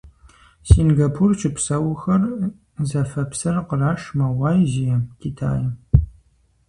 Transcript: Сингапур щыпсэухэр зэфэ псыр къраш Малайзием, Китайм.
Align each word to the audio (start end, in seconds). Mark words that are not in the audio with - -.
Сингапур 0.69 1.29
щыпсэухэр 1.39 2.21
зэфэ 2.87 3.23
псыр 3.29 3.55
къраш 3.67 4.01
Малайзием, 4.19 5.03
Китайм. 5.21 5.71